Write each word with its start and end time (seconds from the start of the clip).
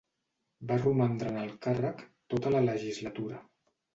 Va 0.71 0.77
romandre 0.83 1.33
en 1.33 1.37
el 1.41 1.51
càrrec 1.67 2.01
tota 2.35 2.53
la 2.57 2.65
Legislatura. 2.71 3.45